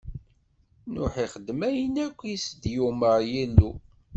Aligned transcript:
Nuḥ 0.93 1.13
ixdem 1.25 1.59
ayen 1.69 1.95
akk 2.05 2.19
i 2.33 2.35
s-d-yumeṛ 2.45 3.19
Yillu. 3.31 3.71